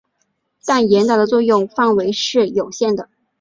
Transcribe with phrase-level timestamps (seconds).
[0.65, 3.07] 但严打的作用范围是有限的。